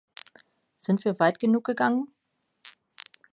Sind 0.79 1.05
wir 1.05 1.19
weit 1.19 1.37
genug 1.39 1.63
gegangen? 1.63 2.11